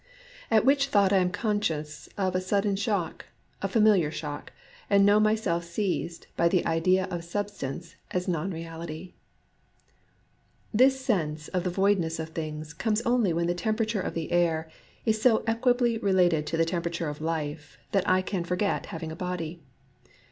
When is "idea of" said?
6.65-7.23